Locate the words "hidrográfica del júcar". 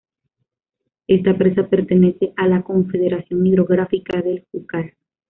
3.45-4.95